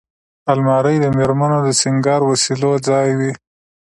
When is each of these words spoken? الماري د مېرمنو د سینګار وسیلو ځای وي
الماري 0.51 0.95
د 1.01 1.05
مېرمنو 1.17 1.59
د 1.63 1.69
سینګار 1.81 2.21
وسیلو 2.31 2.71
ځای 2.87 3.09
وي 3.19 3.31